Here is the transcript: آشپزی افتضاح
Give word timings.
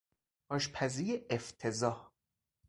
آشپزی 0.49 1.25
افتضاح 1.29 2.11